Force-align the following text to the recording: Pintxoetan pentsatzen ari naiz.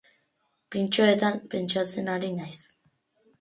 Pintxoetan 0.75 1.37
pentsatzen 1.51 2.11
ari 2.15 2.33
naiz. 2.41 2.59